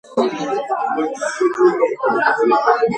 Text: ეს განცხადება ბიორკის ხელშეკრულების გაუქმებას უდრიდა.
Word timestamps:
ეს 0.09 0.13
განცხადება 0.19 0.79
ბიორკის 0.95 1.29
ხელშეკრულების 1.37 1.97
გაუქმებას 2.01 2.71
უდრიდა. 2.71 2.87